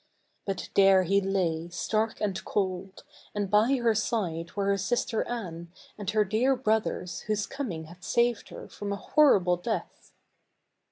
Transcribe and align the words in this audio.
But 0.47 0.69
there 0.73 1.03
he 1.03 1.21
lay, 1.21 1.69
stark 1.69 2.19
and 2.21 2.43
cold, 2.43 3.03
and 3.35 3.51
by 3.51 3.75
her 3.75 3.93
side 3.93 4.51
were 4.55 4.65
her 4.65 4.77
sister 4.79 5.21
Anne, 5.27 5.71
and 5.95 6.09
her 6.09 6.25
dear 6.25 6.55
brothers 6.55 7.19
whose 7.27 7.45
coming 7.45 7.83
had 7.83 8.03
saved 8.03 8.49
her 8.49 8.67
from 8.67 8.91
a 8.91 8.95
horrible 8.95 9.57
death. 9.57 10.11